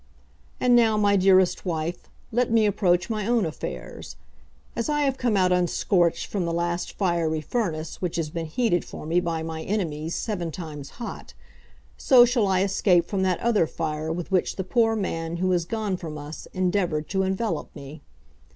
And 0.59 0.75
now, 0.75 0.97
my 0.97 1.15
dearest 1.15 1.63
wife, 1.63 2.09
let 2.31 2.49
me 2.49 2.65
approach 2.65 3.07
my 3.07 3.27
own 3.27 3.45
affairs. 3.45 4.15
As 4.75 4.89
I 4.89 5.01
have 5.01 5.19
come 5.19 5.37
out 5.37 5.51
unscorched 5.51 6.25
from 6.25 6.43
the 6.43 6.51
last 6.53 6.93
fiery 6.97 7.39
furnace 7.39 8.01
which 8.01 8.15
has 8.15 8.31
been 8.31 8.47
heated 8.47 8.83
for 8.83 9.05
me 9.05 9.19
by 9.19 9.43
my 9.43 9.61
enemies 9.61 10.15
seven 10.15 10.49
times 10.49 10.89
hot, 10.97 11.35
so 11.97 12.25
shall 12.25 12.47
I 12.47 12.63
escape 12.63 13.05
from 13.05 13.21
that 13.21 13.39
other 13.41 13.67
fire 13.67 14.11
with 14.11 14.31
which 14.31 14.55
the 14.55 14.63
poor 14.63 14.95
man 14.95 15.37
who 15.37 15.51
has 15.51 15.65
gone 15.65 15.97
from 15.97 16.17
us 16.17 16.47
endeavoured 16.51 17.07
to 17.09 17.21
envelop 17.21 17.69
me. 17.75 18.01